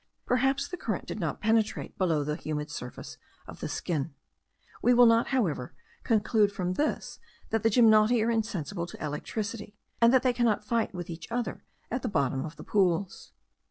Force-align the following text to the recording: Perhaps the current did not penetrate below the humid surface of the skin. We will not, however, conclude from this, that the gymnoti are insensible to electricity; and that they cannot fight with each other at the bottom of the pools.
Perhaps 0.25 0.67
the 0.67 0.77
current 0.77 1.05
did 1.05 1.19
not 1.19 1.41
penetrate 1.41 1.95
below 1.95 2.23
the 2.23 2.35
humid 2.35 2.71
surface 2.71 3.19
of 3.45 3.59
the 3.59 3.69
skin. 3.69 4.15
We 4.81 4.95
will 4.95 5.05
not, 5.05 5.27
however, 5.27 5.75
conclude 6.03 6.51
from 6.51 6.73
this, 6.73 7.19
that 7.51 7.61
the 7.61 7.69
gymnoti 7.69 8.19
are 8.25 8.31
insensible 8.31 8.87
to 8.87 9.03
electricity; 9.05 9.75
and 10.01 10.11
that 10.11 10.23
they 10.23 10.33
cannot 10.33 10.65
fight 10.65 10.95
with 10.95 11.07
each 11.11 11.31
other 11.31 11.63
at 11.91 12.01
the 12.01 12.09
bottom 12.09 12.43
of 12.45 12.55
the 12.55 12.63
pools. 12.63 13.31